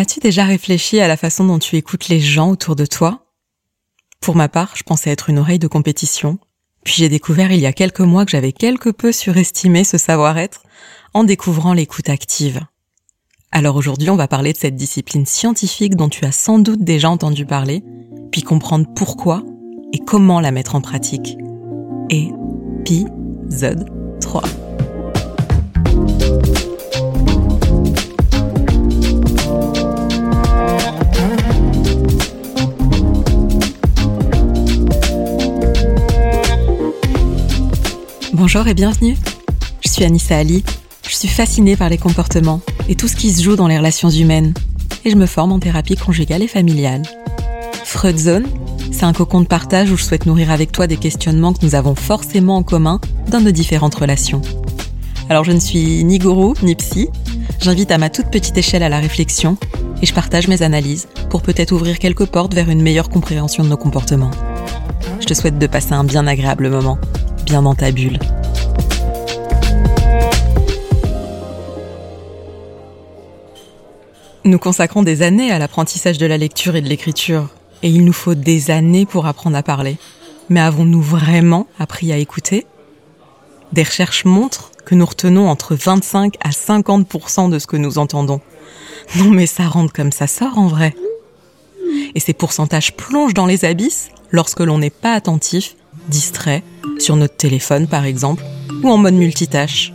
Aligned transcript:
As-tu 0.00 0.18
déjà 0.18 0.46
réfléchi 0.46 0.98
à 0.98 1.08
la 1.08 1.18
façon 1.18 1.44
dont 1.44 1.58
tu 1.58 1.76
écoutes 1.76 2.08
les 2.08 2.20
gens 2.20 2.48
autour 2.48 2.74
de 2.74 2.86
toi? 2.86 3.26
Pour 4.22 4.34
ma 4.34 4.48
part, 4.48 4.72
je 4.74 4.82
pensais 4.82 5.10
être 5.10 5.28
une 5.28 5.38
oreille 5.38 5.58
de 5.58 5.66
compétition, 5.66 6.38
puis 6.84 6.94
j'ai 6.96 7.10
découvert 7.10 7.52
il 7.52 7.60
y 7.60 7.66
a 7.66 7.74
quelques 7.74 8.00
mois 8.00 8.24
que 8.24 8.30
j'avais 8.30 8.52
quelque 8.52 8.88
peu 8.88 9.12
surestimé 9.12 9.84
ce 9.84 9.98
savoir-être 9.98 10.62
en 11.12 11.22
découvrant 11.22 11.74
l'écoute 11.74 12.08
active. 12.08 12.62
Alors 13.52 13.76
aujourd'hui, 13.76 14.08
on 14.08 14.16
va 14.16 14.26
parler 14.26 14.54
de 14.54 14.56
cette 14.56 14.74
discipline 14.74 15.26
scientifique 15.26 15.96
dont 15.96 16.08
tu 16.08 16.24
as 16.24 16.32
sans 16.32 16.58
doute 16.58 16.82
déjà 16.82 17.10
entendu 17.10 17.44
parler, 17.44 17.84
puis 18.32 18.40
comprendre 18.40 18.86
pourquoi 18.96 19.42
et 19.92 19.98
comment 19.98 20.40
la 20.40 20.50
mettre 20.50 20.76
en 20.76 20.80
pratique. 20.80 21.36
Épisode 22.08 23.84
3. 24.22 24.44
Bonjour 38.52 38.66
et 38.66 38.74
bienvenue. 38.74 39.16
Je 39.80 39.88
suis 39.88 40.02
Anissa 40.02 40.36
Ali. 40.36 40.64
Je 41.08 41.14
suis 41.14 41.28
fascinée 41.28 41.76
par 41.76 41.88
les 41.88 41.98
comportements 41.98 42.60
et 42.88 42.96
tout 42.96 43.06
ce 43.06 43.14
qui 43.14 43.30
se 43.30 43.44
joue 43.44 43.54
dans 43.54 43.68
les 43.68 43.78
relations 43.78 44.10
humaines. 44.10 44.54
Et 45.04 45.10
je 45.10 45.14
me 45.14 45.26
forme 45.26 45.52
en 45.52 45.60
thérapie 45.60 45.94
conjugale 45.94 46.42
et 46.42 46.48
familiale. 46.48 47.02
Freud 47.84 48.18
Zone, 48.18 48.48
c'est 48.90 49.04
un 49.04 49.12
cocon 49.12 49.40
de 49.40 49.46
partage 49.46 49.92
où 49.92 49.96
je 49.96 50.02
souhaite 50.02 50.26
nourrir 50.26 50.50
avec 50.50 50.72
toi 50.72 50.88
des 50.88 50.96
questionnements 50.96 51.52
que 51.52 51.64
nous 51.64 51.76
avons 51.76 51.94
forcément 51.94 52.56
en 52.56 52.64
commun 52.64 53.00
dans 53.28 53.40
nos 53.40 53.52
différentes 53.52 53.94
relations. 53.94 54.42
Alors 55.28 55.44
je 55.44 55.52
ne 55.52 55.60
suis 55.60 56.02
ni 56.02 56.18
gourou 56.18 56.54
ni 56.64 56.74
psy. 56.74 57.08
J'invite 57.60 57.92
à 57.92 57.98
ma 57.98 58.10
toute 58.10 58.32
petite 58.32 58.58
échelle 58.58 58.82
à 58.82 58.88
la 58.88 58.98
réflexion 58.98 59.58
et 60.02 60.06
je 60.06 60.12
partage 60.12 60.48
mes 60.48 60.62
analyses 60.62 61.06
pour 61.28 61.42
peut-être 61.42 61.70
ouvrir 61.70 62.00
quelques 62.00 62.26
portes 62.26 62.54
vers 62.54 62.68
une 62.68 62.82
meilleure 62.82 63.10
compréhension 63.10 63.62
de 63.62 63.68
nos 63.68 63.76
comportements. 63.76 64.32
Je 65.20 65.26
te 65.26 65.34
souhaite 65.34 65.60
de 65.60 65.66
passer 65.68 65.92
un 65.92 66.02
bien 66.02 66.26
agréable 66.26 66.68
moment 66.68 66.98
bien 67.50 67.62
dans 67.62 67.74
ta 67.74 67.90
bulle. 67.90 68.18
Nous 74.44 74.58
consacrons 74.58 75.02
des 75.02 75.20
années 75.20 75.52
à 75.52 75.58
l'apprentissage 75.58 76.16
de 76.16 76.24
la 76.24 76.38
lecture 76.38 76.74
et 76.74 76.80
de 76.80 76.88
l'écriture, 76.88 77.48
et 77.82 77.90
il 77.90 78.04
nous 78.06 78.14
faut 78.14 78.34
des 78.34 78.70
années 78.70 79.04
pour 79.04 79.26
apprendre 79.26 79.56
à 79.56 79.62
parler. 79.62 79.98
Mais 80.48 80.60
avons-nous 80.60 81.02
vraiment 81.02 81.66
appris 81.78 82.10
à 82.10 82.16
écouter? 82.16 82.66
Des 83.72 83.82
recherches 83.82 84.24
montrent 84.24 84.72
que 84.86 84.94
nous 84.94 85.04
retenons 85.04 85.48
entre 85.48 85.74
25 85.74 86.36
à 86.40 86.50
50% 86.50 87.50
de 87.50 87.58
ce 87.58 87.66
que 87.66 87.76
nous 87.76 87.98
entendons. 87.98 88.40
Non 89.16 89.30
mais 89.30 89.46
ça 89.46 89.68
rentre 89.68 89.92
comme 89.92 90.10
ça 90.10 90.26
sort 90.26 90.58
en 90.58 90.68
vrai. 90.68 90.94
Et 92.14 92.20
ces 92.20 92.32
pourcentages 92.32 92.96
plongent 92.96 93.34
dans 93.34 93.46
les 93.46 93.66
abysses 93.66 94.08
lorsque 94.30 94.60
l'on 94.60 94.78
n'est 94.78 94.88
pas 94.88 95.12
attentif 95.12 95.76
distrait, 96.08 96.62
sur 96.98 97.16
notre 97.16 97.36
téléphone 97.36 97.88
par 97.88 98.06
exemple, 98.06 98.42
ou 98.82 98.88
en 98.88 98.96
mode 98.96 99.14
multitâche. 99.14 99.92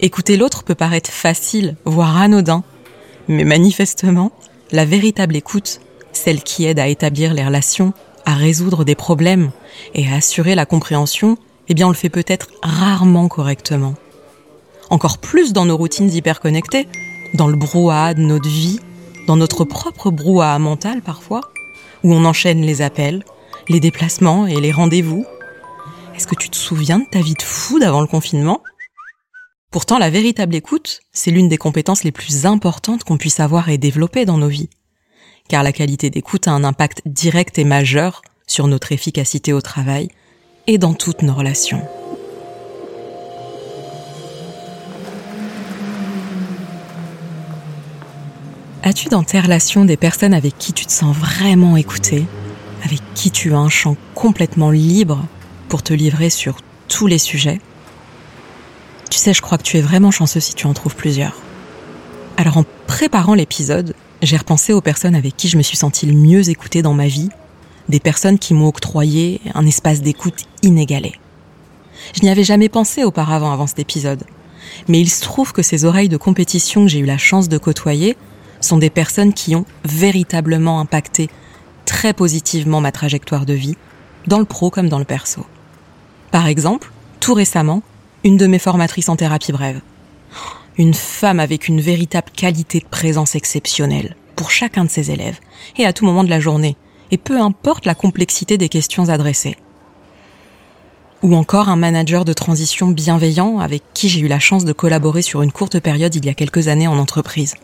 Écouter 0.00 0.38
l'autre 0.38 0.64
peut 0.64 0.74
paraître 0.74 1.10
facile, 1.10 1.76
voire 1.84 2.16
anodin, 2.16 2.64
mais 3.28 3.44
manifestement, 3.44 4.32
la 4.72 4.84
véritable 4.84 5.36
écoute, 5.36 5.80
celle 6.12 6.42
qui 6.42 6.64
aide 6.64 6.78
à 6.78 6.88
établir 6.88 7.34
les 7.34 7.44
relations, 7.44 7.92
à 8.24 8.34
résoudre 8.34 8.84
des 8.84 8.94
problèmes 8.94 9.50
et 9.94 10.08
à 10.08 10.16
assurer 10.16 10.54
la 10.54 10.66
compréhension, 10.66 11.38
eh 11.68 11.74
bien 11.74 11.86
on 11.86 11.90
le 11.90 11.96
fait 11.96 12.08
peut-être 12.08 12.48
rarement 12.62 13.28
correctement. 13.28 13.94
Encore 14.90 15.18
plus 15.18 15.52
dans 15.52 15.64
nos 15.64 15.76
routines 15.76 16.12
hyperconnectées, 16.12 16.88
dans 17.34 17.48
le 17.48 17.56
brouhaha 17.56 18.14
de 18.14 18.20
notre 18.20 18.48
vie, 18.48 18.80
dans 19.26 19.36
notre 19.36 19.64
propre 19.64 20.10
brouhaha 20.10 20.58
mental 20.58 21.02
parfois, 21.02 21.40
où 22.04 22.14
on 22.14 22.24
enchaîne 22.24 22.62
les 22.62 22.82
appels, 22.82 23.24
les 23.68 23.80
déplacements 23.80 24.46
et 24.46 24.60
les 24.60 24.72
rendez-vous. 24.72 25.24
Est-ce 26.14 26.26
que 26.26 26.36
tu 26.36 26.48
te 26.48 26.56
souviens 26.56 27.00
de 27.00 27.06
ta 27.10 27.20
vie 27.20 27.34
de 27.34 27.42
fou 27.42 27.78
d'avant 27.78 28.00
le 28.00 28.06
confinement? 28.06 28.60
Pourtant, 29.76 29.98
la 29.98 30.08
véritable 30.08 30.54
écoute, 30.54 31.00
c'est 31.12 31.30
l'une 31.30 31.50
des 31.50 31.58
compétences 31.58 32.02
les 32.02 32.10
plus 32.10 32.46
importantes 32.46 33.04
qu'on 33.04 33.18
puisse 33.18 33.40
avoir 33.40 33.68
et 33.68 33.76
développer 33.76 34.24
dans 34.24 34.38
nos 34.38 34.48
vies. 34.48 34.70
Car 35.50 35.62
la 35.62 35.70
qualité 35.70 36.08
d'écoute 36.08 36.48
a 36.48 36.52
un 36.52 36.64
impact 36.64 37.02
direct 37.04 37.58
et 37.58 37.64
majeur 37.64 38.22
sur 38.46 38.68
notre 38.68 38.92
efficacité 38.92 39.52
au 39.52 39.60
travail 39.60 40.08
et 40.66 40.78
dans 40.78 40.94
toutes 40.94 41.20
nos 41.20 41.34
relations. 41.34 41.82
As-tu 48.82 49.10
dans 49.10 49.24
tes 49.24 49.40
relations 49.40 49.84
des 49.84 49.98
personnes 49.98 50.32
avec 50.32 50.56
qui 50.56 50.72
tu 50.72 50.86
te 50.86 50.92
sens 50.92 51.14
vraiment 51.14 51.76
écouté 51.76 52.24
avec 52.82 53.00
qui 53.14 53.30
tu 53.30 53.52
as 53.52 53.58
un 53.58 53.68
champ 53.68 53.98
complètement 54.14 54.70
libre 54.70 55.26
pour 55.68 55.82
te 55.82 55.92
livrer 55.92 56.30
sur 56.30 56.62
tous 56.88 57.06
les 57.06 57.18
sujets? 57.18 57.60
Tu 59.10 59.18
sais, 59.18 59.32
je 59.32 59.42
crois 59.42 59.58
que 59.58 59.62
tu 59.62 59.76
es 59.76 59.82
vraiment 59.82 60.10
chanceux 60.10 60.40
si 60.40 60.54
tu 60.54 60.66
en 60.66 60.74
trouves 60.74 60.96
plusieurs. 60.96 61.36
Alors 62.36 62.58
en 62.58 62.64
préparant 62.86 63.34
l'épisode, 63.34 63.94
j'ai 64.22 64.36
repensé 64.36 64.72
aux 64.72 64.80
personnes 64.80 65.14
avec 65.14 65.36
qui 65.36 65.48
je 65.48 65.56
me 65.56 65.62
suis 65.62 65.76
sentie 65.76 66.06
le 66.06 66.14
mieux 66.14 66.48
écoutée 66.48 66.82
dans 66.82 66.94
ma 66.94 67.06
vie, 67.06 67.30
des 67.88 68.00
personnes 68.00 68.38
qui 68.38 68.54
m'ont 68.54 68.66
octroyé 68.66 69.40
un 69.54 69.66
espace 69.66 70.02
d'écoute 70.02 70.44
inégalé. 70.62 71.14
Je 72.14 72.22
n'y 72.22 72.28
avais 72.28 72.44
jamais 72.44 72.68
pensé 72.68 73.04
auparavant 73.04 73.52
avant 73.52 73.66
cet 73.66 73.78
épisode, 73.78 74.24
mais 74.88 75.00
il 75.00 75.10
se 75.10 75.22
trouve 75.22 75.52
que 75.52 75.62
ces 75.62 75.84
oreilles 75.84 76.08
de 76.08 76.16
compétition 76.16 76.82
que 76.82 76.88
j'ai 76.88 76.98
eu 76.98 77.06
la 77.06 77.18
chance 77.18 77.48
de 77.48 77.58
côtoyer 77.58 78.16
sont 78.60 78.78
des 78.78 78.90
personnes 78.90 79.32
qui 79.32 79.54
ont 79.54 79.64
véritablement 79.84 80.80
impacté 80.80 81.28
très 81.84 82.12
positivement 82.12 82.80
ma 82.80 82.92
trajectoire 82.92 83.46
de 83.46 83.54
vie, 83.54 83.76
dans 84.26 84.38
le 84.38 84.44
pro 84.44 84.70
comme 84.70 84.88
dans 84.88 84.98
le 84.98 85.04
perso. 85.04 85.46
Par 86.32 86.46
exemple, 86.48 86.90
tout 87.20 87.34
récemment, 87.34 87.82
une 88.26 88.36
de 88.36 88.48
mes 88.48 88.58
formatrices 88.58 89.08
en 89.08 89.14
thérapie 89.14 89.52
brève. 89.52 89.80
Une 90.78 90.94
femme 90.94 91.38
avec 91.38 91.68
une 91.68 91.80
véritable 91.80 92.32
qualité 92.34 92.80
de 92.80 92.84
présence 92.84 93.36
exceptionnelle 93.36 94.16
pour 94.34 94.50
chacun 94.50 94.84
de 94.84 94.90
ses 94.90 95.12
élèves 95.12 95.38
et 95.78 95.86
à 95.86 95.92
tout 95.92 96.04
moment 96.04 96.24
de 96.24 96.28
la 96.28 96.40
journée, 96.40 96.76
et 97.12 97.18
peu 97.18 97.40
importe 97.40 97.86
la 97.86 97.94
complexité 97.94 98.58
des 98.58 98.68
questions 98.68 99.10
adressées. 99.10 99.54
Ou 101.22 101.36
encore 101.36 101.68
un 101.68 101.76
manager 101.76 102.24
de 102.24 102.32
transition 102.32 102.88
bienveillant 102.88 103.60
avec 103.60 103.84
qui 103.94 104.08
j'ai 104.08 104.18
eu 104.18 104.26
la 104.26 104.40
chance 104.40 104.64
de 104.64 104.72
collaborer 104.72 105.22
sur 105.22 105.42
une 105.42 105.52
courte 105.52 105.78
période 105.78 106.16
il 106.16 106.26
y 106.26 106.28
a 106.28 106.34
quelques 106.34 106.66
années 106.66 106.88
en 106.88 106.98
entreprise. 106.98 107.54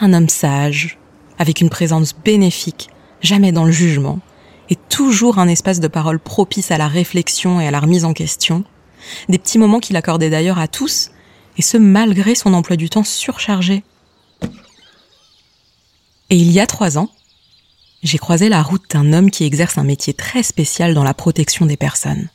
Un 0.00 0.12
homme 0.12 0.28
sage, 0.28 0.98
avec 1.38 1.62
une 1.62 1.70
présence 1.70 2.14
bénéfique, 2.14 2.90
jamais 3.22 3.52
dans 3.52 3.64
le 3.64 3.72
jugement, 3.72 4.18
et 4.68 4.76
toujours 4.76 5.38
un 5.38 5.48
espace 5.48 5.80
de 5.80 5.88
parole 5.88 6.18
propice 6.18 6.70
à 6.70 6.76
la 6.76 6.88
réflexion 6.88 7.58
et 7.58 7.66
à 7.66 7.70
la 7.70 7.80
remise 7.80 8.04
en 8.04 8.12
question, 8.12 8.64
des 9.28 9.38
petits 9.38 9.58
moments 9.58 9.80
qu'il 9.80 9.96
accordait 9.96 10.30
d'ailleurs 10.30 10.58
à 10.58 10.68
tous, 10.68 11.10
et 11.56 11.62
ce 11.62 11.76
malgré 11.76 12.34
son 12.34 12.54
emploi 12.54 12.76
du 12.76 12.90
temps 12.90 13.04
surchargé. 13.04 13.84
Et 16.30 16.36
il 16.36 16.50
y 16.50 16.60
a 16.60 16.66
trois 16.66 16.98
ans, 16.98 17.10
j'ai 18.02 18.18
croisé 18.18 18.48
la 18.48 18.62
route 18.62 18.90
d'un 18.90 19.12
homme 19.12 19.30
qui 19.30 19.44
exerce 19.44 19.78
un 19.78 19.84
métier 19.84 20.12
très 20.12 20.42
spécial 20.42 20.94
dans 20.94 21.04
la 21.04 21.14
protection 21.14 21.64
des 21.64 21.76
personnes. 21.76 22.28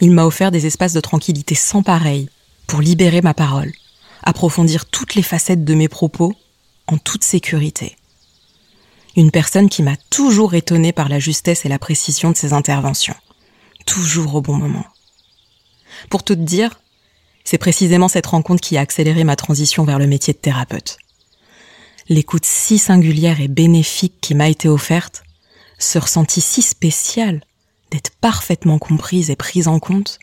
Il 0.00 0.10
m'a 0.10 0.24
offert 0.24 0.50
des 0.50 0.66
espaces 0.66 0.92
de 0.92 1.00
tranquillité 1.00 1.54
sans 1.54 1.82
pareil 1.82 2.28
pour 2.66 2.80
libérer 2.80 3.22
ma 3.22 3.34
parole, 3.34 3.72
approfondir 4.22 4.86
toutes 4.86 5.14
les 5.14 5.22
facettes 5.22 5.64
de 5.64 5.74
mes 5.74 5.88
propos 5.88 6.34
en 6.86 6.98
toute 6.98 7.24
sécurité. 7.24 7.96
Une 9.16 9.30
personne 9.30 9.68
qui 9.68 9.82
m'a 9.82 9.96
toujours 10.10 10.54
étonnée 10.54 10.92
par 10.92 11.08
la 11.08 11.18
justesse 11.18 11.64
et 11.64 11.70
la 11.70 11.78
précision 11.78 12.30
de 12.30 12.36
ses 12.36 12.52
interventions. 12.52 13.16
Toujours 13.86 14.34
au 14.34 14.40
bon 14.42 14.56
moment. 14.56 14.84
Pour 16.10 16.22
tout 16.22 16.34
dire, 16.34 16.80
c'est 17.44 17.58
précisément 17.58 18.08
cette 18.08 18.26
rencontre 18.26 18.60
qui 18.60 18.76
a 18.76 18.80
accéléré 18.80 19.24
ma 19.24 19.36
transition 19.36 19.84
vers 19.84 19.98
le 19.98 20.06
métier 20.06 20.32
de 20.32 20.38
thérapeute. 20.38 20.98
L'écoute 22.08 22.44
si 22.44 22.78
singulière 22.78 23.40
et 23.40 23.48
bénéfique 23.48 24.14
qui 24.20 24.34
m'a 24.34 24.48
été 24.48 24.68
offerte, 24.68 25.22
ce 25.78 25.98
ressenti 25.98 26.40
si 26.40 26.62
spécial 26.62 27.42
d'être 27.90 28.10
parfaitement 28.20 28.78
comprise 28.78 29.30
et 29.30 29.36
prise 29.36 29.68
en 29.68 29.78
compte, 29.78 30.18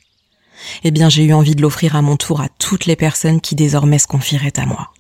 eh 0.83 0.91
bien 0.91 1.09
j'ai 1.09 1.23
eu 1.23 1.33
envie 1.33 1.55
de 1.55 1.61
l'offrir 1.61 1.95
à 1.95 2.01
mon 2.01 2.17
tour 2.17 2.41
à 2.41 2.49
toutes 2.59 2.85
les 2.85 2.95
personnes 2.95 3.41
qui 3.41 3.55
désormais 3.55 3.99
se 3.99 4.07
confieraient 4.07 4.59
à 4.59 4.65
moi. 4.65 4.93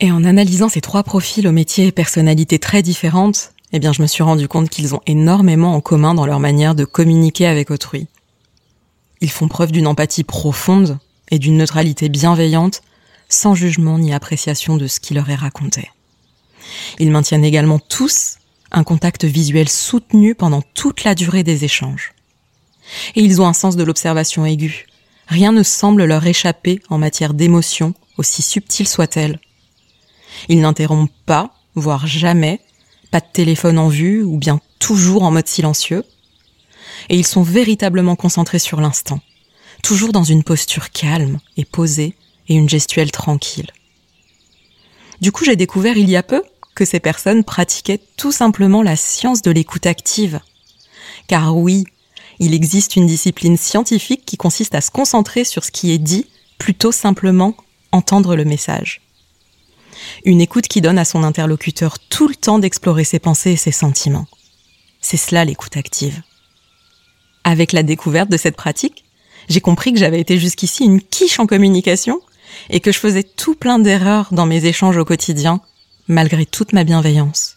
Et 0.00 0.10
en 0.10 0.24
analysant 0.24 0.68
ces 0.68 0.80
trois 0.80 1.02
profils 1.02 1.46
aux 1.46 1.52
métiers 1.52 1.86
et 1.86 1.92
personnalités 1.92 2.58
très 2.58 2.82
différentes, 2.82 3.52
eh 3.72 3.78
bien, 3.78 3.92
je 3.92 4.02
me 4.02 4.06
suis 4.06 4.22
rendu 4.22 4.46
compte 4.46 4.68
qu'ils 4.68 4.94
ont 4.94 5.00
énormément 5.06 5.74
en 5.74 5.80
commun 5.80 6.14
dans 6.14 6.26
leur 6.26 6.38
manière 6.40 6.74
de 6.74 6.84
communiquer 6.84 7.46
avec 7.46 7.70
autrui. 7.70 8.06
Ils 9.24 9.30
font 9.30 9.48
preuve 9.48 9.72
d'une 9.72 9.86
empathie 9.86 10.22
profonde 10.22 10.98
et 11.30 11.38
d'une 11.38 11.56
neutralité 11.56 12.10
bienveillante, 12.10 12.82
sans 13.30 13.54
jugement 13.54 13.98
ni 13.98 14.12
appréciation 14.12 14.76
de 14.76 14.86
ce 14.86 15.00
qui 15.00 15.14
leur 15.14 15.30
est 15.30 15.34
raconté. 15.34 15.90
Ils 16.98 17.10
maintiennent 17.10 17.42
également 17.42 17.78
tous 17.78 18.36
un 18.70 18.84
contact 18.84 19.24
visuel 19.24 19.70
soutenu 19.70 20.34
pendant 20.34 20.60
toute 20.60 21.04
la 21.04 21.14
durée 21.14 21.42
des 21.42 21.64
échanges. 21.64 22.12
Et 23.14 23.22
ils 23.22 23.40
ont 23.40 23.46
un 23.46 23.54
sens 23.54 23.76
de 23.76 23.82
l'observation 23.82 24.44
aiguë, 24.44 24.84
rien 25.26 25.52
ne 25.52 25.62
semble 25.62 26.04
leur 26.04 26.26
échapper 26.26 26.82
en 26.90 26.98
matière 26.98 27.32
d'émotion, 27.32 27.94
aussi 28.18 28.42
subtile 28.42 28.86
soit-elle. 28.86 29.40
Ils 30.50 30.60
n'interrompent 30.60 31.10
pas, 31.24 31.54
voire 31.74 32.06
jamais, 32.06 32.60
pas 33.10 33.20
de 33.20 33.32
téléphone 33.32 33.78
en 33.78 33.88
vue 33.88 34.22
ou 34.22 34.36
bien 34.36 34.60
toujours 34.80 35.22
en 35.22 35.30
mode 35.30 35.48
silencieux. 35.48 36.04
Et 37.08 37.16
ils 37.16 37.26
sont 37.26 37.42
véritablement 37.42 38.16
concentrés 38.16 38.58
sur 38.58 38.80
l'instant, 38.80 39.20
toujours 39.82 40.12
dans 40.12 40.24
une 40.24 40.44
posture 40.44 40.90
calme 40.90 41.38
et 41.56 41.64
posée 41.64 42.14
et 42.48 42.54
une 42.54 42.68
gestuelle 42.68 43.10
tranquille. 43.10 43.70
Du 45.20 45.32
coup, 45.32 45.44
j'ai 45.44 45.56
découvert 45.56 45.96
il 45.96 46.10
y 46.10 46.16
a 46.16 46.22
peu 46.22 46.42
que 46.74 46.84
ces 46.84 47.00
personnes 47.00 47.44
pratiquaient 47.44 48.00
tout 48.16 48.32
simplement 48.32 48.82
la 48.82 48.96
science 48.96 49.42
de 49.42 49.50
l'écoute 49.50 49.86
active. 49.86 50.40
Car 51.28 51.56
oui, 51.56 51.84
il 52.40 52.52
existe 52.52 52.96
une 52.96 53.06
discipline 53.06 53.56
scientifique 53.56 54.24
qui 54.24 54.36
consiste 54.36 54.74
à 54.74 54.80
se 54.80 54.90
concentrer 54.90 55.44
sur 55.44 55.64
ce 55.64 55.70
qui 55.70 55.92
est 55.92 55.98
dit, 55.98 56.26
plutôt 56.58 56.92
simplement 56.92 57.54
entendre 57.92 58.34
le 58.34 58.44
message. 58.44 59.00
Une 60.24 60.40
écoute 60.40 60.66
qui 60.66 60.80
donne 60.80 60.98
à 60.98 61.04
son 61.04 61.22
interlocuteur 61.22 61.98
tout 61.98 62.28
le 62.28 62.34
temps 62.34 62.58
d'explorer 62.58 63.04
ses 63.04 63.20
pensées 63.20 63.52
et 63.52 63.56
ses 63.56 63.72
sentiments. 63.72 64.26
C'est 65.00 65.16
cela 65.16 65.44
l'écoute 65.44 65.76
active. 65.76 66.22
Avec 67.44 67.72
la 67.72 67.82
découverte 67.82 68.30
de 68.30 68.36
cette 68.36 68.56
pratique, 68.56 69.04
j'ai 69.48 69.60
compris 69.60 69.92
que 69.92 69.98
j'avais 69.98 70.20
été 70.20 70.38
jusqu'ici 70.38 70.84
une 70.84 71.00
quiche 71.00 71.38
en 71.38 71.46
communication 71.46 72.20
et 72.70 72.80
que 72.80 72.92
je 72.92 72.98
faisais 72.98 73.22
tout 73.22 73.54
plein 73.54 73.78
d'erreurs 73.78 74.28
dans 74.32 74.46
mes 74.46 74.64
échanges 74.64 74.96
au 74.96 75.04
quotidien, 75.04 75.60
malgré 76.08 76.46
toute 76.46 76.72
ma 76.72 76.84
bienveillance. 76.84 77.54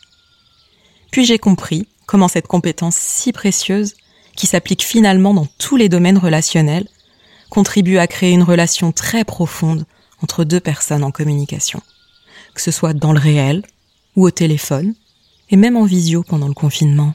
Puis 1.12 1.26
j'ai 1.26 1.40
compris 1.40 1.88
comment 2.06 2.28
cette 2.28 2.48
compétence 2.48 2.96
si 2.96 3.32
précieuse, 3.32 3.96
qui 4.36 4.48
s'applique 4.48 4.84
finalement 4.84 5.34
dans 5.34 5.48
tous 5.58 5.78
les 5.78 5.90
domaines 5.90 6.18
relationnels, 6.18 6.88
contribue 7.50 7.98
à 7.98 8.08
créer 8.08 8.32
une 8.32 8.44
relation 8.44 8.92
très 8.92 9.24
profonde 9.24 9.86
entre 10.22 10.44
deux 10.44 10.60
personnes 10.60 11.04
en 11.04 11.12
communication, 11.12 11.82
que 12.54 12.62
ce 12.62 12.72
soit 12.72 12.94
dans 12.94 13.14
le 13.14 13.20
réel 13.20 13.64
ou 14.16 14.26
au 14.26 14.32
téléphone, 14.32 14.96
et 15.50 15.56
même 15.56 15.78
en 15.78 15.86
visio 15.86 16.24
pendant 16.24 16.48
le 16.48 16.54
confinement. 16.54 17.14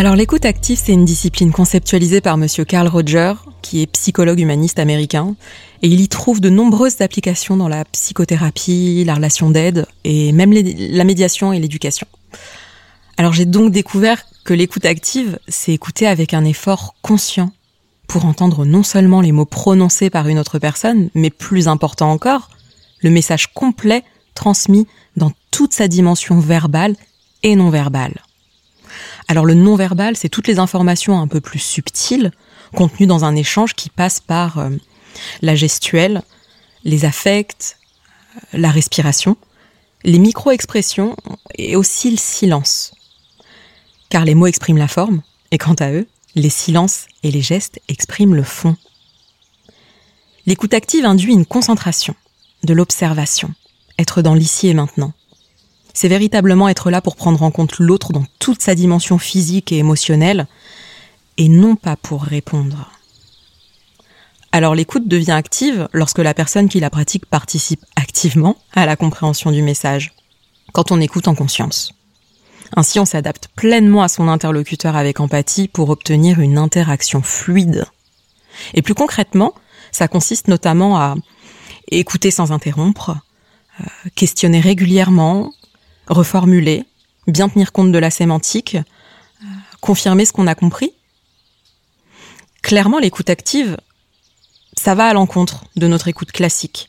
Alors 0.00 0.16
l'écoute 0.16 0.46
active, 0.46 0.80
c'est 0.82 0.94
une 0.94 1.04
discipline 1.04 1.52
conceptualisée 1.52 2.22
par 2.22 2.38
monsieur 2.38 2.64
Carl 2.64 2.88
Roger, 2.88 3.34
qui 3.60 3.82
est 3.82 3.86
psychologue 3.86 4.40
humaniste 4.40 4.78
américain, 4.78 5.36
et 5.82 5.88
il 5.88 6.00
y 6.00 6.08
trouve 6.08 6.40
de 6.40 6.48
nombreuses 6.48 7.02
applications 7.02 7.58
dans 7.58 7.68
la 7.68 7.84
psychothérapie, 7.84 9.04
la 9.04 9.16
relation 9.16 9.50
d'aide, 9.50 9.86
et 10.04 10.32
même 10.32 10.54
la 10.54 11.04
médiation 11.04 11.52
et 11.52 11.58
l'éducation. 11.58 12.06
Alors 13.18 13.34
j'ai 13.34 13.44
donc 13.44 13.72
découvert 13.72 14.24
que 14.46 14.54
l'écoute 14.54 14.86
active, 14.86 15.38
c'est 15.48 15.74
écouter 15.74 16.06
avec 16.06 16.32
un 16.32 16.46
effort 16.46 16.94
conscient 17.02 17.52
pour 18.06 18.24
entendre 18.24 18.64
non 18.64 18.82
seulement 18.82 19.20
les 19.20 19.32
mots 19.32 19.44
prononcés 19.44 20.08
par 20.08 20.28
une 20.28 20.38
autre 20.38 20.58
personne, 20.58 21.10
mais 21.14 21.28
plus 21.28 21.68
important 21.68 22.10
encore, 22.10 22.48
le 23.02 23.10
message 23.10 23.52
complet 23.52 24.02
transmis 24.34 24.86
dans 25.18 25.32
toute 25.50 25.74
sa 25.74 25.88
dimension 25.88 26.38
verbale 26.38 26.96
et 27.42 27.54
non 27.54 27.68
verbale. 27.68 28.14
Alors 29.30 29.46
le 29.46 29.54
non-verbal, 29.54 30.16
c'est 30.16 30.28
toutes 30.28 30.48
les 30.48 30.58
informations 30.58 31.20
un 31.20 31.28
peu 31.28 31.40
plus 31.40 31.60
subtiles 31.60 32.32
contenues 32.74 33.06
dans 33.06 33.24
un 33.24 33.36
échange 33.36 33.74
qui 33.74 33.88
passe 33.88 34.18
par 34.18 34.58
euh, 34.58 34.70
la 35.40 35.54
gestuelle, 35.54 36.22
les 36.82 37.04
affects, 37.04 37.78
euh, 38.34 38.58
la 38.58 38.70
respiration, 38.72 39.36
les 40.02 40.18
micro-expressions 40.18 41.14
et 41.54 41.76
aussi 41.76 42.10
le 42.10 42.16
silence. 42.16 42.92
Car 44.08 44.24
les 44.24 44.34
mots 44.34 44.48
expriment 44.48 44.78
la 44.78 44.88
forme, 44.88 45.22
et 45.52 45.58
quant 45.58 45.74
à 45.74 45.92
eux, 45.92 46.08
les 46.34 46.50
silences 46.50 47.06
et 47.22 47.30
les 47.30 47.40
gestes 47.40 47.78
expriment 47.86 48.34
le 48.34 48.42
fond. 48.42 48.76
L'écoute 50.44 50.74
active 50.74 51.04
induit 51.04 51.34
une 51.34 51.46
concentration, 51.46 52.16
de 52.64 52.74
l'observation, 52.74 53.54
être 53.96 54.22
dans 54.22 54.34
l'ici 54.34 54.66
et 54.66 54.74
maintenant 54.74 55.12
c'est 55.94 56.08
véritablement 56.08 56.68
être 56.68 56.90
là 56.90 57.00
pour 57.00 57.16
prendre 57.16 57.42
en 57.42 57.50
compte 57.50 57.78
l'autre 57.78 58.12
dans 58.12 58.24
toute 58.38 58.62
sa 58.62 58.74
dimension 58.74 59.18
physique 59.18 59.72
et 59.72 59.78
émotionnelle, 59.78 60.46
et 61.36 61.48
non 61.48 61.76
pas 61.76 61.96
pour 61.96 62.22
répondre. 62.22 62.90
Alors 64.52 64.74
l'écoute 64.74 65.06
devient 65.06 65.32
active 65.32 65.88
lorsque 65.92 66.18
la 66.18 66.34
personne 66.34 66.68
qui 66.68 66.80
la 66.80 66.90
pratique 66.90 67.26
participe 67.26 67.84
activement 67.96 68.56
à 68.72 68.84
la 68.84 68.96
compréhension 68.96 69.52
du 69.52 69.62
message, 69.62 70.12
quand 70.72 70.90
on 70.90 71.00
écoute 71.00 71.28
en 71.28 71.34
conscience. 71.34 71.94
Ainsi 72.76 73.00
on 73.00 73.04
s'adapte 73.04 73.48
pleinement 73.54 74.02
à 74.02 74.08
son 74.08 74.28
interlocuteur 74.28 74.96
avec 74.96 75.20
empathie 75.20 75.68
pour 75.68 75.90
obtenir 75.90 76.40
une 76.40 76.58
interaction 76.58 77.22
fluide. 77.22 77.86
Et 78.74 78.82
plus 78.82 78.94
concrètement, 78.94 79.54
ça 79.92 80.08
consiste 80.08 80.48
notamment 80.48 80.98
à 80.98 81.14
écouter 81.90 82.30
sans 82.30 82.52
interrompre, 82.52 83.16
euh, 83.80 83.84
questionner 84.14 84.60
régulièrement, 84.60 85.52
reformuler, 86.10 86.84
bien 87.26 87.48
tenir 87.48 87.72
compte 87.72 87.92
de 87.92 87.98
la 87.98 88.10
sémantique, 88.10 88.74
euh, 88.74 89.46
confirmer 89.80 90.24
ce 90.26 90.32
qu'on 90.32 90.46
a 90.46 90.54
compris. 90.54 90.92
Clairement, 92.62 92.98
l'écoute 92.98 93.30
active, 93.30 93.78
ça 94.76 94.94
va 94.94 95.06
à 95.08 95.14
l'encontre 95.14 95.64
de 95.76 95.86
notre 95.86 96.08
écoute 96.08 96.32
classique, 96.32 96.88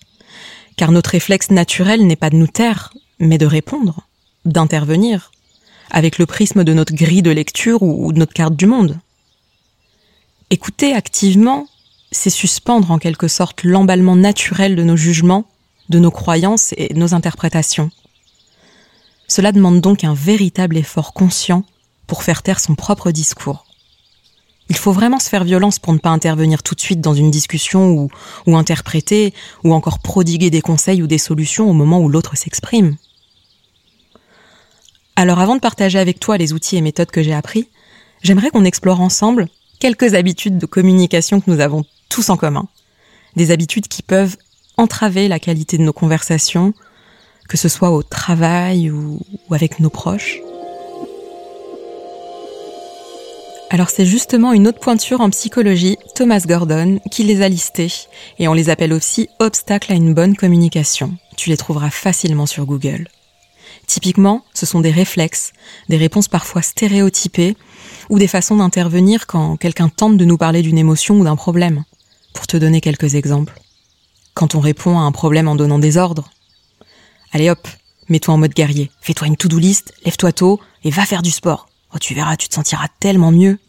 car 0.75 0.91
notre 0.91 1.11
réflexe 1.11 1.51
naturel 1.51 2.05
n'est 2.05 2.15
pas 2.15 2.29
de 2.29 2.35
nous 2.35 2.47
taire, 2.47 2.93
mais 3.19 3.37
de 3.37 3.45
répondre, 3.45 4.07
d'intervenir, 4.43 5.31
avec 5.91 6.17
le 6.17 6.25
prisme 6.25 6.63
de 6.63 6.73
notre 6.73 6.93
grille 6.93 7.21
de 7.21 7.31
lecture 7.31 7.83
ou 7.83 8.11
de 8.11 8.19
notre 8.19 8.33
carte 8.33 8.55
du 8.55 8.65
monde. 8.65 8.97
Écouter 10.49 10.93
activement, 10.93 11.67
c'est 12.11 12.29
suspendre 12.29 12.91
en 12.91 12.97
quelque 12.97 13.27
sorte 13.27 13.63
l'emballement 13.63 14.15
naturel 14.15 14.75
de 14.75 14.83
nos 14.83 14.97
jugements, 14.97 15.45
de 15.89 15.99
nos 15.99 16.11
croyances 16.11 16.73
et 16.77 16.93
de 16.93 16.99
nos 16.99 17.13
interprétations. 17.13 17.91
Cela 19.31 19.53
demande 19.53 19.79
donc 19.79 20.03
un 20.03 20.13
véritable 20.13 20.75
effort 20.75 21.13
conscient 21.13 21.63
pour 22.05 22.21
faire 22.21 22.43
taire 22.43 22.59
son 22.59 22.75
propre 22.75 23.11
discours. 23.11 23.63
Il 24.67 24.75
faut 24.75 24.91
vraiment 24.91 25.19
se 25.19 25.29
faire 25.29 25.45
violence 25.45 25.79
pour 25.79 25.93
ne 25.93 25.99
pas 25.99 26.09
intervenir 26.09 26.63
tout 26.63 26.75
de 26.75 26.81
suite 26.81 26.99
dans 26.99 27.13
une 27.13 27.31
discussion 27.31 28.09
ou, 28.45 28.57
interpréter 28.57 29.33
ou 29.63 29.73
encore 29.73 29.99
prodiguer 29.99 30.49
des 30.49 30.59
conseils 30.59 31.01
ou 31.01 31.07
des 31.07 31.17
solutions 31.17 31.69
au 31.69 31.71
moment 31.71 32.01
où 32.01 32.09
l'autre 32.09 32.35
s'exprime. 32.35 32.97
Alors 35.15 35.39
avant 35.39 35.55
de 35.55 35.61
partager 35.61 35.97
avec 35.97 36.19
toi 36.19 36.35
les 36.35 36.51
outils 36.51 36.75
et 36.75 36.81
méthodes 36.81 37.09
que 37.09 37.23
j'ai 37.23 37.33
appris, 37.33 37.69
j'aimerais 38.23 38.49
qu'on 38.49 38.65
explore 38.65 38.99
ensemble 38.99 39.47
quelques 39.79 40.13
habitudes 40.13 40.57
de 40.57 40.65
communication 40.65 41.39
que 41.39 41.49
nous 41.49 41.61
avons 41.61 41.85
tous 42.09 42.29
en 42.31 42.35
commun. 42.35 42.67
Des 43.37 43.51
habitudes 43.51 43.87
qui 43.87 44.03
peuvent 44.03 44.35
entraver 44.75 45.29
la 45.29 45.39
qualité 45.39 45.77
de 45.77 45.83
nos 45.83 45.93
conversations, 45.93 46.73
que 47.51 47.57
ce 47.57 47.67
soit 47.67 47.91
au 47.91 48.01
travail 48.01 48.89
ou, 48.91 49.19
avec 49.49 49.81
nos 49.81 49.89
proches. 49.89 50.39
Alors 53.69 53.89
c'est 53.89 54.05
justement 54.05 54.53
une 54.53 54.69
autre 54.69 54.79
pointure 54.79 55.19
en 55.19 55.29
psychologie, 55.31 55.97
Thomas 56.15 56.45
Gordon, 56.47 57.01
qui 57.11 57.23
les 57.23 57.41
a 57.41 57.49
listés, 57.49 57.91
et 58.39 58.47
on 58.47 58.53
les 58.53 58.69
appelle 58.69 58.93
aussi 58.93 59.27
obstacles 59.39 59.91
à 59.91 59.95
une 59.95 60.13
bonne 60.13 60.37
communication. 60.37 61.17
Tu 61.35 61.49
les 61.49 61.57
trouveras 61.57 61.89
facilement 61.89 62.45
sur 62.45 62.65
Google. 62.65 63.09
Typiquement, 63.85 64.45
ce 64.53 64.65
sont 64.65 64.79
des 64.79 64.91
réflexes, 64.91 65.51
des 65.89 65.97
réponses 65.97 66.29
parfois 66.29 66.61
stéréotypées, 66.61 67.57
ou 68.09 68.17
des 68.17 68.29
façons 68.29 68.55
d'intervenir 68.55 69.27
quand 69.27 69.57
quelqu'un 69.57 69.89
tente 69.89 70.15
de 70.15 70.23
nous 70.23 70.37
parler 70.37 70.61
d'une 70.61 70.77
émotion 70.77 71.19
ou 71.19 71.25
d'un 71.25 71.35
problème. 71.35 71.83
Pour 72.33 72.47
te 72.47 72.55
donner 72.55 72.79
quelques 72.79 73.15
exemples. 73.15 73.59
Quand 74.35 74.55
on 74.55 74.61
répond 74.61 74.97
à 74.97 75.01
un 75.01 75.11
problème 75.11 75.49
en 75.49 75.55
donnant 75.57 75.79
des 75.79 75.97
ordres, 75.97 76.29
Allez 77.31 77.49
hop, 77.49 77.67
mets-toi 78.09 78.33
en 78.33 78.37
mode 78.37 78.53
guerrier. 78.53 78.91
Fais-toi 79.01 79.27
une 79.27 79.37
to-do 79.37 79.57
list, 79.57 79.93
lève-toi 80.05 80.31
tôt 80.31 80.59
et 80.83 80.89
va 80.89 81.05
faire 81.05 81.21
du 81.21 81.31
sport. 81.31 81.67
Oh, 81.93 81.99
tu 81.99 82.13
verras, 82.13 82.37
tu 82.37 82.47
te 82.47 82.55
sentiras 82.55 82.87
tellement 82.99 83.31
mieux. 83.31 83.59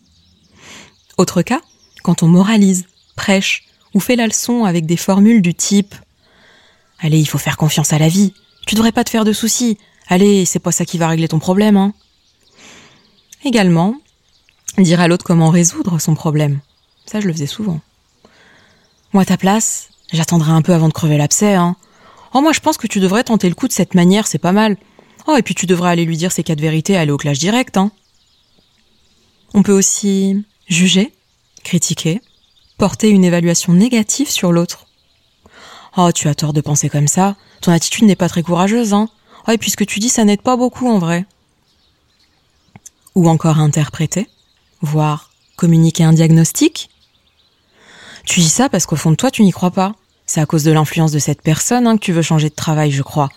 Autre 1.19 1.43
cas, 1.43 1.61
quand 2.03 2.23
on 2.23 2.29
moralise, 2.29 2.87
prêche 3.17 3.65
ou 3.95 4.01
fait 4.01 4.17
la 4.17 4.27
leçon 4.27 4.65
avec 4.65 4.87
des 4.87 4.97
formules 4.97 5.43
du 5.43 5.55
type 5.55 5.95
Allez, 6.99 7.19
il 7.19 7.27
faut 7.27 7.39
faire 7.39 7.57
confiance 7.57 7.93
à 7.93 7.99
la 7.99 8.09
vie. 8.09 8.33
Tu 8.67 8.77
devrais 8.77 8.93
pas 8.93 9.03
te 9.03 9.11
faire 9.11 9.25
de 9.25 9.33
soucis. 9.33 9.77
Allez, 10.09 10.45
c'est 10.45 10.61
pas 10.61 10.71
ça 10.71 10.85
qui 10.85 10.99
va 10.99 11.09
régler 11.09 11.27
ton 11.29 11.41
problème, 11.41 11.77
hein. 11.77 11.93
Également, 13.45 13.97
dire 14.79 15.01
à 15.01 15.09
l'autre 15.09 15.25
comment 15.25 15.51
résoudre 15.51 16.01
son 16.01 16.15
problème. 16.15 16.61
Ça, 17.07 17.19
je 17.19 17.27
le 17.27 17.33
faisais 17.33 17.47
souvent. 17.47 17.81
Moi, 19.13 19.25
à 19.25 19.27
ta 19.27 19.37
place, 19.37 19.89
j'attendrai 20.13 20.53
un 20.53 20.63
peu 20.63 20.73
avant 20.73 20.87
de 20.87 20.93
crever 20.93 21.19
l'abcès, 21.19 21.55
hein. 21.55 21.77
Oh, 22.35 22.41
moi, 22.41 22.53
je 22.53 22.61
pense 22.61 22.79
que 22.79 22.87
tu 22.87 23.01
devrais 23.01 23.25
tenter 23.25 23.49
le 23.49 23.55
coup 23.55 23.69
de 23.69 23.73
cette 23.73 23.95
manière, 23.95 24.27
c'est 24.27 24.39
pas 24.39 24.53
mal. 24.53 24.77
Oh, 25.27 25.37
et 25.37 25.43
puis 25.43 25.55
tu 25.55 25.67
devrais 25.67 25.91
aller 25.91 26.05
lui 26.05 26.17
dire 26.17 26.33
ces 26.33 26.43
quatre 26.43 26.61
vérités 26.61 26.95
et 26.95 26.97
aller 26.97 27.13
au 27.13 27.19
clash 27.19 27.39
direct, 27.39 27.77
hein. 27.77 27.93
On 29.55 29.63
peut 29.63 29.73
aussi 29.73 30.45
juger, 30.67 31.13
critiquer, 31.63 32.23
porter 32.79 33.11
une 33.11 33.25
évaluation 33.25 33.75
négative 33.75 34.31
sur 34.31 34.51
l'autre. 34.51 34.87
Oh, 35.97 36.11
tu 36.11 36.29
as 36.29 36.35
tort 36.35 36.55
de 36.55 36.63
penser 36.63 36.89
comme 36.89 37.07
ça. 37.07 37.37
Ton 37.61 37.71
attitude 37.71 38.05
n'est 38.05 38.17
pas 38.17 38.31
très 38.31 38.43
courageuse, 38.43 38.95
hein. 38.95 39.09
Ouais, 39.47 39.59
puis 39.59 39.71
ce 39.71 39.77
que 39.77 39.85
tu 39.85 39.99
dis, 39.99 40.09
ça 40.09 40.25
n'aide 40.25 40.41
pas 40.41 40.57
beaucoup 40.57 40.89
en 40.89 40.99
vrai. 40.99 41.27
Ou 43.15 43.29
encore 43.29 43.59
interpréter, 43.59 44.27
voire 44.81 45.31
communiquer 45.57 46.05
un 46.05 46.15
diagnostic. 46.15 46.89
Tu 48.25 48.41
dis 48.41 48.49
ça 48.49 48.71
parce 48.71 48.87
qu'au 48.87 48.97
fond 48.97 49.11
de 49.11 49.17
toi, 49.17 49.31
tu 49.31 49.43
n'y 49.43 49.53
crois 49.53 49.71
pas. 49.71 49.95
C'est 50.33 50.41
à 50.41 50.47
cause 50.47 50.65
de 50.65 50.73
l'influence 50.73 51.13
de 51.13 51.19
cette 51.19 51.43
personne 51.43 51.87
hein, 51.87 51.99
que 51.99 52.03
tu 52.03 52.15
veux 52.15 52.23
changer 52.23 52.49
de 52.49 52.55
travail, 52.55 52.91
je 52.91 53.03
crois. 53.03 53.29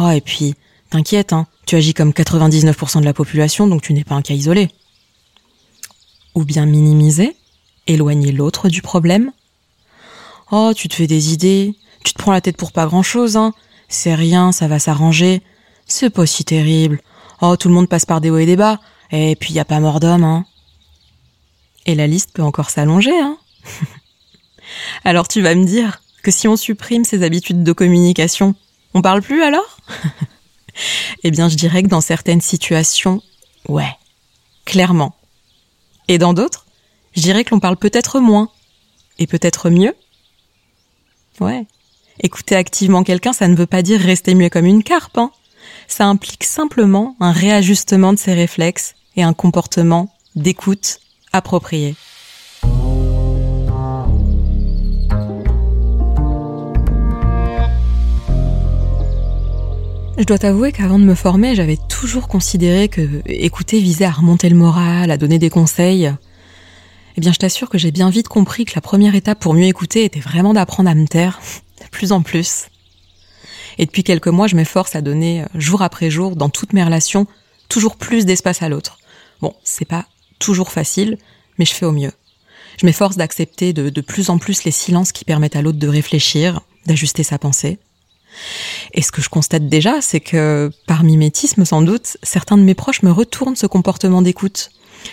Oh, 0.00 0.10
et 0.10 0.20
puis, 0.20 0.56
t'inquiète, 0.90 1.32
hein, 1.32 1.46
tu 1.66 1.76
agis 1.76 1.94
comme 1.94 2.10
99% 2.10 2.98
de 2.98 3.04
la 3.04 3.14
population, 3.14 3.68
donc 3.68 3.80
tu 3.80 3.92
n'es 3.92 4.02
pas 4.02 4.16
un 4.16 4.22
cas 4.22 4.34
isolé. 4.34 4.68
Ou 6.34 6.44
bien 6.44 6.66
minimiser, 6.66 7.36
éloigner 7.86 8.32
l'autre 8.32 8.68
du 8.68 8.82
problème. 8.82 9.30
Oh, 10.50 10.72
tu 10.74 10.88
te 10.88 10.96
fais 10.96 11.06
des 11.06 11.32
idées, 11.32 11.76
tu 12.02 12.12
te 12.12 12.18
prends 12.18 12.32
la 12.32 12.40
tête 12.40 12.56
pour 12.56 12.72
pas 12.72 12.86
grand-chose, 12.86 13.36
hein. 13.36 13.54
C'est 13.88 14.16
rien, 14.16 14.50
ça 14.50 14.66
va 14.66 14.80
s'arranger. 14.80 15.42
C'est 15.86 16.10
pas 16.10 16.26
si 16.26 16.44
terrible. 16.44 17.00
Oh, 17.40 17.56
tout 17.56 17.68
le 17.68 17.74
monde 17.74 17.88
passe 17.88 18.04
par 18.04 18.20
des 18.20 18.30
hauts 18.30 18.38
et 18.38 18.46
des 18.46 18.56
bas. 18.56 18.80
Et 19.12 19.36
puis 19.36 19.54
y 19.54 19.60
a 19.60 19.64
pas 19.64 19.78
mort 19.78 20.00
d'homme, 20.00 20.24
hein. 20.24 20.44
Et 21.86 21.94
la 21.94 22.08
liste 22.08 22.32
peut 22.34 22.42
encore 22.42 22.70
s'allonger, 22.70 23.16
hein. 23.16 23.38
Alors 25.04 25.28
tu 25.28 25.40
vas 25.40 25.54
me 25.54 25.64
dire, 25.64 26.01
que 26.22 26.30
si 26.30 26.48
on 26.48 26.56
supprime 26.56 27.04
ces 27.04 27.22
habitudes 27.22 27.62
de 27.62 27.72
communication, 27.72 28.54
on 28.94 29.02
parle 29.02 29.22
plus 29.22 29.42
alors 29.42 29.78
Eh 31.24 31.30
bien, 31.30 31.48
je 31.48 31.56
dirais 31.56 31.82
que 31.82 31.88
dans 31.88 32.00
certaines 32.00 32.40
situations, 32.40 33.22
ouais, 33.68 33.94
clairement. 34.64 35.14
Et 36.08 36.18
dans 36.18 36.32
d'autres, 36.32 36.66
je 37.14 37.20
dirais 37.20 37.44
que 37.44 37.54
l'on 37.54 37.60
parle 37.60 37.76
peut-être 37.76 38.20
moins, 38.20 38.48
et 39.18 39.26
peut-être 39.26 39.70
mieux. 39.70 39.94
Ouais. 41.40 41.66
Écouter 42.20 42.56
activement 42.56 43.04
quelqu'un, 43.04 43.32
ça 43.32 43.48
ne 43.48 43.54
veut 43.54 43.66
pas 43.66 43.82
dire 43.82 44.00
rester 44.00 44.34
mieux 44.34 44.48
comme 44.48 44.66
une 44.66 44.82
carpe, 44.82 45.18
hein. 45.18 45.30
Ça 45.88 46.06
implique 46.06 46.44
simplement 46.44 47.16
un 47.20 47.32
réajustement 47.32 48.12
de 48.12 48.18
ses 48.18 48.32
réflexes 48.32 48.94
et 49.16 49.22
un 49.22 49.34
comportement 49.34 50.12
d'écoute 50.34 51.00
approprié. 51.32 51.94
Je 60.18 60.24
dois 60.24 60.38
t'avouer 60.38 60.72
qu'avant 60.72 60.98
de 60.98 61.04
me 61.04 61.14
former, 61.14 61.54
j'avais 61.54 61.78
toujours 61.88 62.28
considéré 62.28 62.88
que 62.88 63.22
écouter 63.24 63.80
visait 63.80 64.04
à 64.04 64.10
remonter 64.10 64.50
le 64.50 64.56
moral, 64.56 65.10
à 65.10 65.16
donner 65.16 65.38
des 65.38 65.48
conseils. 65.48 66.12
Eh 67.16 67.20
bien, 67.20 67.32
je 67.32 67.38
t'assure 67.38 67.70
que 67.70 67.78
j'ai 67.78 67.90
bien 67.90 68.10
vite 68.10 68.28
compris 68.28 68.66
que 68.66 68.72
la 68.74 68.82
première 68.82 69.14
étape 69.14 69.40
pour 69.40 69.54
mieux 69.54 69.66
écouter 69.66 70.04
était 70.04 70.20
vraiment 70.20 70.52
d'apprendre 70.52 70.90
à 70.90 70.94
me 70.94 71.06
taire, 71.06 71.40
de 71.82 71.88
plus 71.88 72.12
en 72.12 72.20
plus. 72.20 72.66
Et 73.78 73.86
depuis 73.86 74.04
quelques 74.04 74.28
mois, 74.28 74.48
je 74.48 74.54
m'efforce 74.54 74.94
à 74.94 75.00
donner, 75.00 75.42
euh, 75.42 75.46
jour 75.54 75.80
après 75.80 76.10
jour, 76.10 76.36
dans 76.36 76.50
toutes 76.50 76.74
mes 76.74 76.84
relations, 76.84 77.26
toujours 77.70 77.96
plus 77.96 78.26
d'espace 78.26 78.62
à 78.62 78.68
l'autre. 78.68 78.98
Bon, 79.40 79.54
c'est 79.64 79.86
pas 79.86 80.06
toujours 80.38 80.72
facile, 80.72 81.16
mais 81.58 81.64
je 81.64 81.72
fais 81.72 81.86
au 81.86 81.92
mieux. 81.92 82.12
Je 82.78 82.84
m'efforce 82.84 83.16
d'accepter 83.16 83.72
de, 83.72 83.88
de 83.88 84.00
plus 84.02 84.28
en 84.28 84.36
plus 84.36 84.64
les 84.64 84.70
silences 84.72 85.12
qui 85.12 85.24
permettent 85.24 85.56
à 85.56 85.62
l'autre 85.62 85.78
de 85.78 85.88
réfléchir, 85.88 86.60
d'ajuster 86.86 87.22
sa 87.22 87.38
pensée. 87.38 87.78
Et 88.94 89.02
ce 89.02 89.12
que 89.12 89.22
je 89.22 89.28
constate 89.28 89.68
déjà, 89.68 90.00
c'est 90.00 90.20
que, 90.20 90.70
par 90.86 91.04
mimétisme 91.04 91.64
sans 91.64 91.82
doute, 91.82 92.16
certains 92.22 92.56
de 92.56 92.62
mes 92.62 92.74
proches 92.74 93.02
me 93.02 93.10
retournent 93.10 93.56
ce 93.56 93.66
comportement 93.66 94.22
d'écoute. 94.22 94.70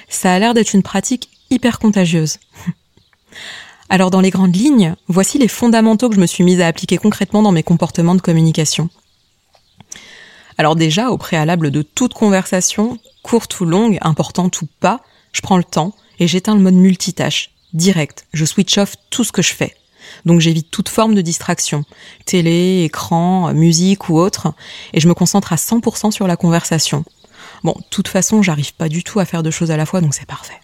Ça 0.08 0.34
a 0.34 0.40
l'air 0.40 0.54
d'être 0.54 0.74
une 0.74 0.84
pratique 0.84 1.30
hyper 1.50 1.80
contagieuse. 1.80 2.38
Alors 3.90 4.12
dans 4.12 4.22
les 4.22 4.30
grandes 4.30 4.56
lignes, 4.56 4.96
voici 5.08 5.40
les 5.40 5.48
fondamentaux 5.48 6.10
que 6.10 6.16
je 6.16 6.22
me 6.22 6.28
suis 6.28 6.44
mise 6.44 6.62
à 6.62 6.68
appliquer 6.68 6.98
concrètement 6.98 7.42
dans 7.42 7.52
mes 7.52 7.64
comportements 7.64 8.14
de 8.14 8.22
communication. 8.22 8.90
Alors 10.60 10.76
déjà, 10.76 11.10
au 11.10 11.18
préalable 11.18 11.72
de 11.72 11.82
toute 11.82 12.14
conversation, 12.14 13.00
courte 13.24 13.60
ou 13.62 13.66
longue, 13.66 13.98
importante 14.02 14.62
ou 14.62 14.68
pas, 14.80 15.02
je 15.32 15.42
prends 15.42 15.58
le 15.58 15.64
temps 15.64 15.96
et 16.20 16.28
j'éteins 16.28 16.56
le 16.56 16.62
mode 16.62 16.76
multitâche, 16.76 17.52
direct. 17.74 18.28
Je 18.34 18.46
switch 18.46 18.78
off 18.78 18.96
tout 19.10 19.24
ce 19.24 19.32
que 19.32 19.42
je 19.42 19.54
fais. 19.54 19.76
Donc 20.26 20.40
j'évite 20.40 20.72
toute 20.72 20.90
forme 20.90 21.16
de 21.16 21.22
distraction, 21.22 21.84
télé, 22.26 22.84
écran, 22.84 23.54
musique 23.54 24.10
ou 24.10 24.18
autre, 24.18 24.54
et 24.94 25.00
je 25.00 25.08
me 25.08 25.14
concentre 25.14 25.54
à 25.54 25.58
100% 25.58 26.12
sur 26.12 26.28
la 26.28 26.36
conversation. 26.36 27.04
Bon, 27.64 27.74
de 27.74 27.86
toute 27.90 28.08
façon, 28.08 28.42
j'arrive 28.42 28.74
pas 28.74 28.90
du 28.90 29.04
tout 29.04 29.20
à 29.20 29.26
faire 29.26 29.44
deux 29.44 29.52
choses 29.52 29.72
à 29.72 29.78
la 29.78 29.86
fois, 29.86 30.02
donc 30.02 30.14
c'est 30.14 30.26
parfait. 30.26 30.60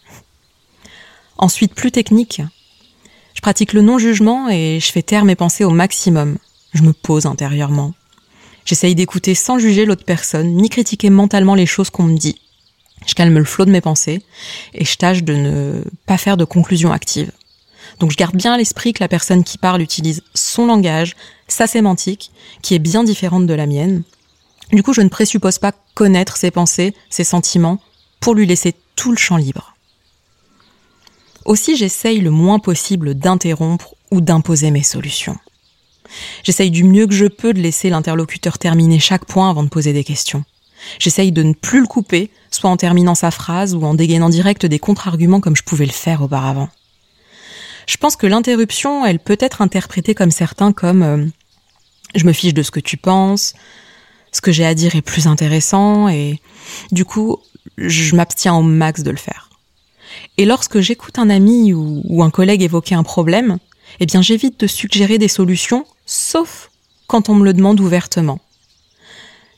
Ensuite, 1.37 1.73
plus 1.73 1.91
technique, 1.91 2.41
je 3.33 3.41
pratique 3.41 3.73
le 3.73 3.81
non-jugement 3.81 4.49
et 4.49 4.79
je 4.79 4.91
fais 4.91 5.01
taire 5.01 5.25
mes 5.25 5.35
pensées 5.35 5.65
au 5.65 5.69
maximum. 5.69 6.37
Je 6.73 6.83
me 6.83 6.93
pose 6.93 7.25
intérieurement. 7.25 7.93
J'essaye 8.65 8.95
d'écouter 8.95 9.35
sans 9.35 9.59
juger 9.59 9.85
l'autre 9.85 10.05
personne, 10.05 10.55
ni 10.55 10.69
critiquer 10.69 11.09
mentalement 11.09 11.55
les 11.55 11.65
choses 11.65 11.89
qu'on 11.89 12.03
me 12.03 12.17
dit. 12.17 12.39
Je 13.05 13.13
calme 13.13 13.37
le 13.37 13.43
flot 13.43 13.65
de 13.65 13.71
mes 13.71 13.81
pensées 13.81 14.23
et 14.73 14.85
je 14.85 14.97
tâche 14.97 15.23
de 15.23 15.35
ne 15.35 15.83
pas 16.05 16.17
faire 16.17 16.37
de 16.37 16.45
conclusions 16.45 16.91
actives. 16.91 17.31
Donc 17.99 18.11
je 18.11 18.17
garde 18.17 18.35
bien 18.35 18.53
à 18.53 18.57
l'esprit 18.57 18.93
que 18.93 19.03
la 19.03 19.07
personne 19.07 19.43
qui 19.43 19.57
parle 19.57 19.81
utilise 19.81 20.23
son 20.33 20.65
langage, 20.65 21.15
sa 21.47 21.67
sémantique, 21.67 22.31
qui 22.61 22.75
est 22.75 22.79
bien 22.79 23.03
différente 23.03 23.47
de 23.47 23.53
la 23.53 23.65
mienne. 23.65 24.03
Du 24.71 24.83
coup, 24.83 24.93
je 24.93 25.01
ne 25.01 25.09
présuppose 25.09 25.59
pas 25.59 25.73
connaître 25.93 26.37
ses 26.37 26.51
pensées, 26.51 26.93
ses 27.09 27.23
sentiments, 27.23 27.79
pour 28.19 28.33
lui 28.33 28.45
laisser 28.45 28.75
tout 28.95 29.11
le 29.11 29.17
champ 29.17 29.37
libre. 29.37 29.75
Aussi, 31.45 31.77
j'essaye 31.77 32.21
le 32.21 32.31
moins 32.31 32.59
possible 32.59 33.13
d'interrompre 33.13 33.93
ou 34.11 34.21
d'imposer 34.21 34.71
mes 34.71 34.83
solutions. 34.83 35.37
J'essaye 36.43 36.71
du 36.71 36.83
mieux 36.83 37.07
que 37.07 37.13
je 37.13 37.25
peux 37.25 37.53
de 37.53 37.61
laisser 37.61 37.89
l'interlocuteur 37.89 38.57
terminer 38.57 38.99
chaque 38.99 39.25
point 39.25 39.49
avant 39.49 39.63
de 39.63 39.69
poser 39.69 39.93
des 39.93 40.03
questions. 40.03 40.43
J'essaye 40.99 41.31
de 41.31 41.43
ne 41.43 41.53
plus 41.53 41.81
le 41.81 41.87
couper, 41.87 42.31
soit 42.51 42.69
en 42.69 42.77
terminant 42.77 43.15
sa 43.15 43.31
phrase 43.31 43.75
ou 43.75 43.83
en 43.83 43.93
dégainant 43.93 44.29
direct 44.29 44.65
des 44.65 44.79
contre-arguments 44.79 45.39
comme 45.39 45.55
je 45.55 45.63
pouvais 45.63 45.85
le 45.85 45.91
faire 45.91 46.21
auparavant. 46.21 46.69
Je 47.87 47.97
pense 47.97 48.15
que 48.15 48.27
l'interruption, 48.27 49.05
elle 49.05 49.19
peut 49.19 49.37
être 49.39 49.61
interprétée 49.61 50.15
comme 50.15 50.31
certains 50.31 50.73
comme 50.73 51.03
euh, 51.03 51.25
je 52.15 52.25
me 52.25 52.33
fiche 52.33 52.53
de 52.53 52.63
ce 52.63 52.71
que 52.71 52.79
tu 52.79 52.97
penses, 52.97 53.53
ce 54.31 54.41
que 54.41 54.51
j'ai 54.51 54.65
à 54.65 54.73
dire 54.73 54.95
est 54.95 55.01
plus 55.01 55.27
intéressant 55.27 56.09
et 56.09 56.41
du 56.91 57.05
coup, 57.05 57.37
je 57.77 58.15
m'abstiens 58.15 58.55
au 58.55 58.61
max 58.61 59.03
de 59.03 59.11
le 59.11 59.17
faire. 59.17 59.49
Et 60.37 60.45
lorsque 60.45 60.79
j'écoute 60.79 61.19
un 61.19 61.29
ami 61.29 61.73
ou, 61.73 62.01
ou 62.05 62.23
un 62.23 62.29
collègue 62.29 62.61
évoquer 62.61 62.95
un 62.95 63.03
problème, 63.03 63.57
eh 63.99 64.05
bien 64.05 64.21
j'évite 64.21 64.59
de 64.59 64.67
suggérer 64.67 65.17
des 65.17 65.27
solutions, 65.27 65.85
sauf 66.05 66.71
quand 67.07 67.29
on 67.29 67.35
me 67.35 67.45
le 67.45 67.53
demande 67.53 67.79
ouvertement. 67.79 68.39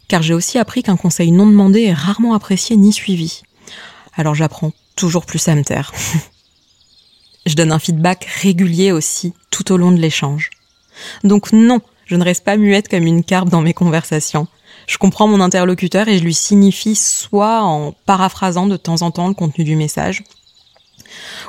Car 0.08 0.22
j'ai 0.22 0.34
aussi 0.34 0.58
appris 0.58 0.84
qu'un 0.84 0.98
conseil 0.98 1.32
non 1.32 1.48
demandé 1.48 1.84
est 1.84 1.94
rarement 1.94 2.34
apprécié 2.34 2.76
ni 2.76 2.94
suivi. 2.94 3.42
Alors 4.16 4.36
j'apprends 4.36 4.72
toujours 4.96 5.26
plus 5.26 5.48
à 5.48 5.56
me 5.56 5.64
taire. 5.64 5.94
Je 7.48 7.56
donne 7.56 7.72
un 7.72 7.80
feedback 7.80 8.28
régulier 8.42 8.92
aussi 8.92 9.34
tout 9.50 9.72
au 9.72 9.78
long 9.78 9.92
de 9.92 9.98
l'échange. 9.98 10.52
Donc 11.24 11.54
non, 11.54 11.82
je 12.06 12.16
ne 12.16 12.24
reste 12.24 12.44
pas 12.44 12.58
muette 12.58 12.90
comme 12.90 13.06
une 13.06 13.24
carpe 13.24 13.50
dans 13.50 13.62
mes 13.62 13.74
conversations. 13.74 14.48
Je 14.86 14.98
comprends 14.98 15.28
mon 15.28 15.42
interlocuteur 15.42 16.08
et 16.08 16.18
je 16.18 16.24
lui 16.24 16.34
signifie 16.34 16.96
soit 16.96 17.62
en 17.62 17.94
paraphrasant 18.06 18.68
de 18.68 18.78
temps 18.78 19.02
en 19.02 19.12
temps 19.12 19.28
le 19.28 19.34
contenu 19.34 19.64
du 19.64 19.76
message, 19.76 20.24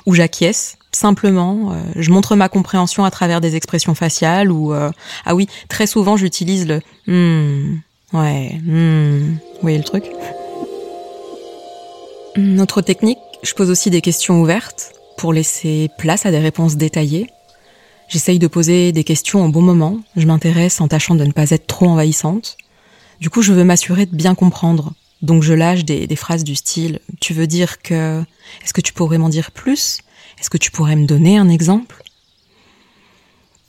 ou 0.07 0.15
j'acquiesce, 0.15 0.77
simplement, 0.93 1.73
euh, 1.73 1.77
je 1.97 2.11
montre 2.11 2.37
ma 2.37 2.49
compréhension 2.49 3.05
à 3.05 3.11
travers 3.11 3.41
des 3.41 3.57
expressions 3.57 3.95
faciales, 3.95 4.51
ou 4.51 4.73
euh, 4.73 4.91
ah 5.25 5.35
oui, 5.35 5.49
très 5.69 5.87
souvent 5.87 6.17
j'utilise 6.17 6.67
le 6.67 6.81
hmm, 7.07 7.79
ouais, 8.13 8.61
hmm, 8.65 9.35
vous 9.35 9.63
voyez 9.63 9.79
le 9.79 9.85
truc? 9.85 10.05
Notre 12.37 12.83
technique, 12.83 13.19
je 13.43 13.53
pose 13.55 13.71
aussi 13.71 13.91
des 13.91 14.01
questions 14.01 14.41
ouvertes, 14.41 14.93
pour 15.19 15.33
laisser 15.33 15.91
place 15.99 16.25
à 16.25 16.31
des 16.31 16.39
réponses 16.39 16.77
détaillées. 16.77 17.27
J'essaye 18.09 18.39
de 18.39 18.47
poser 18.47 18.93
des 18.93 19.05
questions 19.05 19.45
au 19.45 19.49
bon 19.49 19.61
moment, 19.61 20.01
je 20.17 20.27
m'intéresse 20.27 20.81
en 20.81 20.89
tâchant 20.89 21.17
de 21.17 21.25
ne 21.25 21.33
pas 21.33 21.51
être 21.51 21.67
trop 21.67 21.87
envahissante. 21.87 22.57
Du 23.21 23.29
coup, 23.29 23.43
je 23.43 23.53
veux 23.53 23.65
m'assurer 23.65 24.07
de 24.07 24.17
bien 24.17 24.35
comprendre. 24.35 24.95
Donc 25.21 25.43
je 25.43 25.53
lâche 25.53 25.85
des, 25.85 26.17
phrases 26.17 26.45
du 26.45 26.55
style⁇ 26.55 27.01
Tu 27.21 27.35
veux 27.35 27.49
dire 27.49 27.83
que... 27.83 28.23
Est-ce 28.65 28.73
que 28.73 28.81
tu 28.81 28.93
pourrais 28.93 29.19
m'en 29.19 29.29
dire 29.29 29.51
plus? 29.51 29.99
Est-ce 30.41 30.49
que 30.49 30.57
tu 30.57 30.71
pourrais 30.71 30.95
me 30.95 31.05
donner 31.05 31.37
un 31.37 31.49
exemple?⁇ 31.49 31.97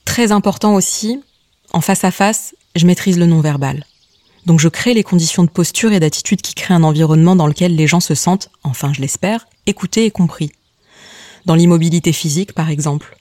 Très 0.05 0.31
important 0.31 0.75
aussi, 0.75 1.19
en 1.73 1.81
face 1.81 2.03
à 2.03 2.11
face, 2.11 2.55
je 2.75 2.85
maîtrise 2.85 3.17
le 3.17 3.25
non-verbal. 3.25 3.85
Donc 4.45 4.59
je 4.59 4.69
crée 4.69 4.93
les 4.93 5.03
conditions 5.03 5.43
de 5.43 5.49
posture 5.49 5.91
et 5.91 5.99
d'attitude 5.99 6.41
qui 6.41 6.53
créent 6.53 6.75
un 6.75 6.83
environnement 6.83 7.35
dans 7.35 7.47
lequel 7.47 7.75
les 7.75 7.87
gens 7.87 7.99
se 7.99 8.13
sentent, 8.13 8.51
enfin 8.63 8.93
je 8.93 9.01
l'espère, 9.01 9.47
écoutés 9.65 10.05
et 10.05 10.11
compris 10.11 10.51
dans 11.49 11.55
l'immobilité 11.55 12.13
physique 12.13 12.53
par 12.53 12.69
exemple. 12.69 13.17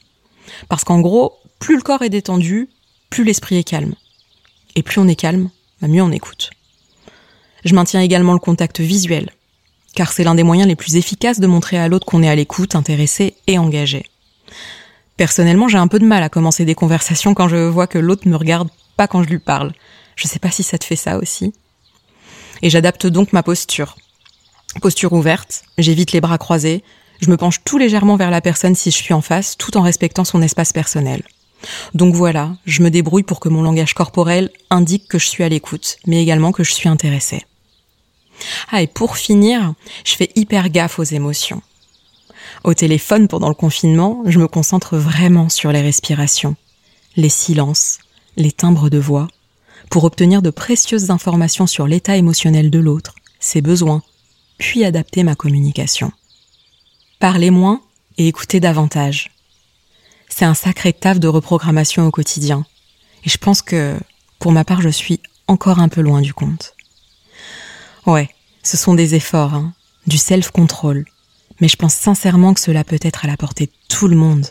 Parce 0.69 0.85
qu'en 0.85 1.01
gros, 1.01 1.39
plus 1.61 1.77
le 1.77 1.83
corps 1.83 2.03
est 2.03 2.11
détendu, 2.11 2.69
plus 3.09 3.25
l'esprit 3.25 3.57
est 3.57 3.65
calme. 3.65 3.95
Et 4.77 4.83
plus 4.83 5.01
on 5.01 5.09
est 5.09 5.17
calme, 5.17 5.49
bah, 5.81 5.89
mieux 5.89 6.03
on 6.03 6.13
écoute. 6.13 6.51
Je 7.65 7.75
maintiens 7.75 8.03
également 8.03 8.35
le 8.35 8.39
contact 8.39 8.81
visuel, 8.81 9.31
car 9.95 10.13
c'est 10.13 10.25
l'un 10.25 10.35
des 10.35 10.43
moyens 10.43 10.69
les 10.69 10.77
plus 10.77 10.97
efficaces 10.97 11.41
de 11.41 11.47
montrer 11.47 11.79
à 11.79 11.89
l'autre 11.89 12.05
qu'on 12.05 12.23
est 12.23 12.29
à 12.29 12.35
l'écoute, 12.35 12.75
intéressé 12.75 13.35
et 13.47 13.57
engagé. 13.57 14.05
Personnellement, 15.17 15.69
j'ai 15.69 15.79
un 15.79 15.89
peu 15.89 15.99
de 15.99 16.05
mal 16.05 16.23
à 16.23 16.29
commencer 16.29 16.67
des 16.67 16.75
conversations 16.75 17.33
quand 17.33 17.49
je 17.49 17.57
vois 17.57 17.87
que 17.87 17.99
l'autre 17.99 18.29
me 18.29 18.37
regarde 18.37 18.69
pas 18.99 19.09
quand 19.09 19.23
je 19.23 19.31
lui 19.31 19.39
parle. 19.39 19.73
Je 20.17 20.29
sais 20.29 20.39
pas 20.39 20.51
si 20.51 20.63
ça 20.63 20.77
te 20.77 20.85
fait 20.85 20.97
ça 20.97 21.17
aussi. 21.17 21.55
Et 22.61 22.69
j'adapte 22.69 23.07
donc 23.07 23.33
ma 23.33 23.43
posture. 23.43 23.97
Posture 24.83 25.15
ouverte, 25.15 25.65
j'évite 25.79 26.13
les 26.13 26.21
bras 26.21 26.37
croisés, 26.37 26.85
je 27.21 27.31
me 27.31 27.37
penche 27.37 27.63
tout 27.65 27.79
légèrement 27.79 28.17
vers 28.17 28.31
la 28.31 28.41
personne 28.41 28.75
si 28.75 28.91
je 28.91 28.97
suis 28.97 29.15
en 29.15 29.21
face, 29.21 29.57
tout 29.57 29.77
en 29.77 29.83
respectant 29.83 30.25
son 30.25 30.43
espace 30.43 30.73
personnel. 30.73 31.23
Donc 31.95 32.15
voilà, 32.15 32.57
je 32.67 32.83
me 32.83 32.91
débrouille 32.91 33.25
pour 33.25 33.41
que 33.41 33.49
mon 33.49 33.63
langage 33.63 33.95
corporel 33.95 34.51
indique 34.71 35.09
que 35.09 35.19
je 35.19 35.27
suis 35.29 35.45
à 35.45 35.49
l'écoute, 35.49 35.99
mais 36.07 36.23
également 36.23 36.53
que 36.53 36.65
je 36.65 36.73
suis 36.73 36.89
intéressée. 36.89 37.43
Ah, 38.71 38.83
et 38.83 38.87
pour 38.87 39.17
finir, 39.17 39.75
je 40.05 40.15
fais 40.15 40.31
hyper 40.37 40.69
gaffe 40.71 40.99
aux 40.99 41.05
émotions. 41.05 41.63
Au 42.65 42.75
téléphone 42.75 43.29
pendant 43.29 43.49
le 43.49 43.55
confinement, 43.55 44.23
je 44.27 44.39
me 44.39 44.49
concentre 44.49 44.97
vraiment 44.97 45.49
sur 45.49 45.73
les 45.73 45.81
respirations, 45.81 46.57
les 47.17 47.29
silences, 47.29 47.99
les 48.37 48.53
timbres 48.53 48.91
de 48.91 48.99
voix, 48.99 49.29
pour 49.91 50.05
obtenir 50.05 50.43
de 50.43 50.51
précieuses 50.51 51.11
informations 51.11 51.67
sur 51.67 51.87
l'état 51.87 52.17
émotionnel 52.17 52.71
de 52.71 52.79
l'autre, 52.79 53.15
ses 53.41 53.61
besoins, 53.61 54.03
puis 54.59 54.85
adapter 54.85 55.23
ma 55.25 55.35
communication. 55.35 56.13
Parler 57.19 57.51
moins 57.51 57.83
et 58.17 58.29
écouter 58.29 58.61
davantage. 58.61 59.31
C'est 60.29 60.45
un 60.45 60.55
sacré 60.55 60.93
taf 60.93 61.19
de 61.19 61.27
reprogrammation 61.27 62.07
au 62.07 62.11
quotidien. 62.13 62.65
Et 63.25 63.29
je 63.29 63.39
pense 63.39 63.61
que, 63.61 63.97
pour 64.39 64.53
ma 64.53 64.65
part, 64.65 64.83
je 64.83 64.89
suis 64.89 65.21
encore 65.49 65.81
un 65.81 65.89
peu 65.89 66.01
loin 66.01 66.21
du 66.21 66.33
compte. 66.33 66.75
Ouais, 68.07 68.29
ce 68.63 68.77
sont 68.77 68.95
des 68.95 69.17
efforts, 69.17 69.55
hein, 69.55 69.75
du 70.07 70.17
self-control. 70.17 71.07
Mais 71.61 71.67
je 71.67 71.77
pense 71.77 71.95
sincèrement 71.95 72.55
que 72.55 72.61
cela 72.61 72.85
peut 72.85 73.01
être 73.03 73.25
à 73.25 73.29
la 73.29 73.37
portée 73.37 73.67
de 73.67 73.73
tout 73.89 74.07
le 74.07 74.17
monde. 74.17 74.47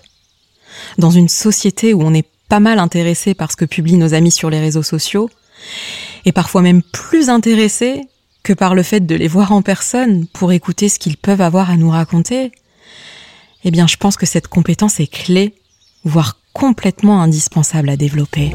Dans 0.98 1.12
une 1.12 1.30
société 1.30 1.94
où 1.94 2.02
on 2.02 2.14
est 2.14 2.28
pas 2.50 2.60
mal 2.60 2.80
intéressé 2.80 3.34
par 3.34 3.52
ce 3.52 3.56
que 3.56 3.66
publient 3.66 3.98
nos 3.98 4.14
amis 4.14 4.32
sur 4.32 4.50
les 4.50 4.60
réseaux 4.60 4.84
sociaux, 4.84 5.30
et 6.26 6.34
parfois 6.34 6.62
même 6.62 6.84
plus 6.84 7.30
intéressé 7.30 8.02
que 8.48 8.54
par 8.54 8.76
le 8.76 8.84
fait 8.84 9.06
de 9.06 9.14
les 9.14 9.28
voir 9.28 9.52
en 9.52 9.62
personne 9.62 10.26
pour 10.28 10.54
écouter 10.54 10.88
ce 10.88 11.00
qu'ils 11.00 11.18
peuvent 11.18 11.42
avoir 11.42 11.70
à 11.70 11.76
nous 11.76 11.90
raconter, 11.90 12.54
eh 13.66 13.72
bien 13.72 13.88
je 13.88 13.98
pense 13.98 14.16
que 14.16 14.26
cette 14.26 14.48
compétence 14.48 15.02
est 15.02 15.12
clé, 15.12 15.54
voire 16.06 16.40
complètement 16.54 17.22
indispensable 17.22 17.90
à 17.90 17.98
développer. 17.98 18.54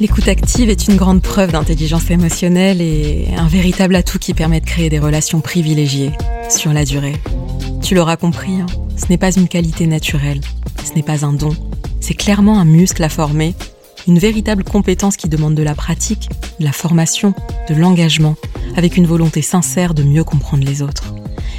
L'écoute 0.00 0.26
active 0.26 0.68
est 0.68 0.88
une 0.88 0.96
grande 0.96 1.22
preuve 1.22 1.52
d'intelligence 1.52 2.10
émotionnelle 2.10 2.80
et 2.80 3.28
un 3.36 3.46
véritable 3.46 3.94
atout 3.94 4.18
qui 4.18 4.34
permet 4.34 4.60
de 4.60 4.66
créer 4.66 4.90
des 4.90 4.98
relations 4.98 5.40
privilégiées 5.40 6.10
sur 6.50 6.72
la 6.72 6.84
durée. 6.84 7.14
Tu 7.82 7.94
l'auras 7.94 8.16
compris, 8.16 8.60
hein, 8.60 8.66
ce 8.96 9.06
n'est 9.10 9.16
pas 9.16 9.30
une 9.30 9.46
qualité 9.46 9.86
naturelle, 9.86 10.40
ce 10.84 10.94
n'est 10.94 11.04
pas 11.04 11.24
un 11.24 11.32
don, 11.32 11.54
c'est 12.08 12.14
clairement 12.14 12.58
un 12.58 12.64
muscle 12.64 13.04
à 13.04 13.10
former, 13.10 13.54
une 14.06 14.18
véritable 14.18 14.64
compétence 14.64 15.18
qui 15.18 15.28
demande 15.28 15.54
de 15.54 15.62
la 15.62 15.74
pratique, 15.74 16.30
de 16.58 16.64
la 16.64 16.72
formation, 16.72 17.34
de 17.68 17.74
l'engagement, 17.74 18.34
avec 18.76 18.96
une 18.96 19.06
volonté 19.06 19.42
sincère 19.42 19.92
de 19.92 20.02
mieux 20.02 20.24
comprendre 20.24 20.64
les 20.64 20.80
autres. 20.80 21.12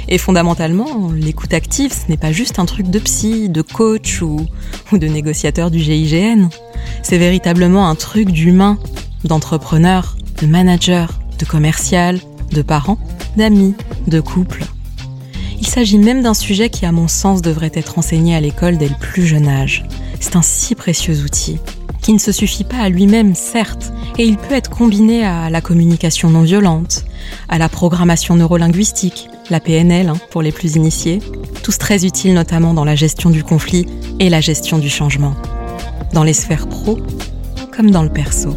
Et 0.08 0.18
fondamentalement, 0.18 1.12
l'écoute 1.12 1.54
active, 1.54 1.92
ce 1.92 2.10
n'est 2.10 2.16
pas 2.16 2.32
juste 2.32 2.58
un 2.58 2.64
truc 2.64 2.90
de 2.90 2.98
psy, 2.98 3.48
de 3.48 3.62
coach 3.62 4.22
ou, 4.22 4.44
de 4.90 5.06
négociateur 5.06 5.70
du 5.70 5.78
GIGN. 5.78 6.48
C'est 7.04 7.18
véritablement 7.18 7.88
un 7.88 7.94
truc 7.94 8.32
d'humain, 8.32 8.76
d'entrepreneur, 9.22 10.16
de 10.42 10.48
manager, 10.48 11.20
de 11.38 11.44
commercial, 11.44 12.18
de 12.50 12.62
parents, 12.62 12.98
d'amis, 13.36 13.76
de 14.08 14.18
couple. 14.18 14.64
Il 15.60 15.66
s'agit 15.68 15.98
même 15.98 16.22
d'un 16.22 16.34
sujet 16.34 16.70
qui, 16.70 16.86
à 16.86 16.90
mon 16.90 17.06
sens, 17.06 17.40
devrait 17.40 17.70
être 17.72 18.00
enseigné 18.00 18.34
à 18.34 18.40
l'école 18.40 18.78
dès 18.78 18.88
le 18.88 18.98
plus 18.98 19.24
jeune 19.24 19.46
âge. 19.46 19.84
C'est 20.20 20.36
un 20.36 20.42
si 20.42 20.74
précieux 20.74 21.22
outil, 21.24 21.58
qui 22.02 22.12
ne 22.12 22.18
se 22.18 22.30
suffit 22.30 22.64
pas 22.64 22.76
à 22.76 22.88
lui-même, 22.88 23.34
certes, 23.34 23.92
et 24.18 24.24
il 24.24 24.36
peut 24.36 24.54
être 24.54 24.70
combiné 24.70 25.24
à 25.24 25.50
la 25.50 25.60
communication 25.60 26.30
non 26.30 26.42
violente, 26.42 27.04
à 27.48 27.58
la 27.58 27.68
programmation 27.68 28.36
neurolinguistique, 28.36 29.28
la 29.48 29.60
PNL 29.60 30.10
hein, 30.10 30.20
pour 30.30 30.42
les 30.42 30.52
plus 30.52 30.76
initiés, 30.76 31.20
tous 31.62 31.78
très 31.78 32.04
utiles 32.04 32.34
notamment 32.34 32.74
dans 32.74 32.84
la 32.84 32.94
gestion 32.94 33.30
du 33.30 33.42
conflit 33.42 33.86
et 34.18 34.28
la 34.30 34.40
gestion 34.40 34.78
du 34.78 34.88
changement, 34.88 35.34
dans 36.12 36.22
les 36.22 36.34
sphères 36.34 36.68
pro 36.68 36.98
comme 37.74 37.90
dans 37.90 38.02
le 38.02 38.10
perso. 38.10 38.56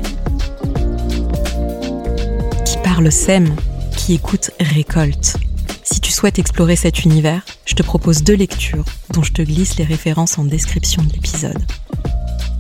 Qui 2.65 2.77
parle 2.83 3.11
sème, 3.11 3.55
qui 3.95 4.15
écoute 4.15 4.51
récolte. 4.59 5.37
Si 5.83 6.01
tu 6.01 6.11
souhaites 6.11 6.39
explorer 6.39 6.75
cet 6.75 7.05
univers, 7.05 7.43
je 7.65 7.75
te 7.75 7.83
propose 7.83 8.23
deux 8.23 8.35
lectures 8.35 8.85
dont 9.11 9.23
je 9.23 9.33
te 9.33 9.41
glisse 9.41 9.77
les 9.77 9.83
références 9.83 10.37
en 10.37 10.43
description 10.43 11.03
de 11.03 11.11
l'épisode. 11.13 11.61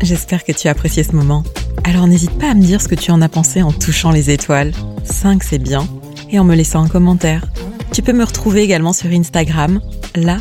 J'espère 0.01 0.43
que 0.43 0.51
tu 0.51 0.67
as 0.67 0.71
apprécié 0.71 1.03
ce 1.03 1.13
moment. 1.13 1.43
Alors 1.83 2.07
n'hésite 2.07 2.37
pas 2.37 2.51
à 2.51 2.53
me 2.53 2.61
dire 2.61 2.81
ce 2.81 2.87
que 2.87 2.95
tu 2.95 3.11
en 3.11 3.21
as 3.21 3.29
pensé 3.29 3.61
en 3.61 3.71
touchant 3.71 4.11
les 4.11 4.29
étoiles. 4.29 4.73
5 5.03 5.43
c'est 5.43 5.59
bien. 5.59 5.87
Et 6.29 6.39
en 6.39 6.43
me 6.43 6.55
laissant 6.55 6.83
un 6.83 6.87
commentaire. 6.87 7.45
Tu 7.91 8.01
peux 8.01 8.13
me 8.13 8.23
retrouver 8.23 8.63
également 8.63 8.93
sur 8.93 9.11
Instagram, 9.11 9.79
la 10.15 10.39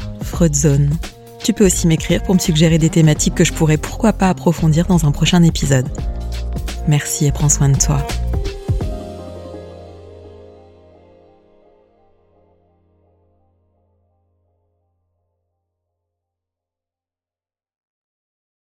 Zone. 0.55 0.91
Tu 1.45 1.53
peux 1.53 1.67
aussi 1.67 1.87
m'écrire 1.87 2.23
pour 2.23 2.35
me 2.35 2.41
suggérer 2.41 2.79
des 2.79 2.89
thématiques 2.89 3.35
que 3.35 3.45
je 3.45 3.53
pourrais 3.53 3.77
pourquoi 3.77 4.13
pas 4.13 4.29
approfondir 4.29 4.87
dans 4.87 5.07
un 5.07 5.13
prochain 5.13 5.43
épisode. 5.43 5.89
Merci 6.89 7.27
et 7.27 7.33
prends 7.33 7.49
soin 7.49 7.69
de 7.69 7.79
toi. 7.79 8.05